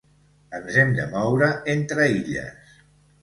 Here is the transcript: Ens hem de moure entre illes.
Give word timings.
Ens 0.59 0.77
hem 0.83 0.93
de 0.99 1.03
moure 1.11 1.49
entre 1.73 2.07
illes. 2.21 2.73